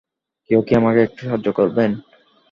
[0.49, 1.91] কেউ কি আমাকে একটু সাহায্য করবেন?